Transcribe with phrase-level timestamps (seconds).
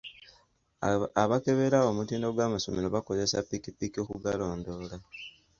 [1.23, 4.95] Abakebera omutindo gw'amasomero bakozesa ppikippiki okugalondoola.